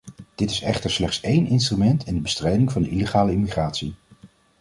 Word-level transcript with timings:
Dit 0.35 0.51
is 0.51 0.61
echter 0.61 0.91
slechts 0.91 1.21
één 1.21 1.47
instrument 1.47 2.05
in 2.05 2.15
de 2.15 2.21
bestrijding 2.21 2.71
van 2.71 2.81
de 2.81 2.89
illegale 2.89 3.31
immigratie. 3.31 3.93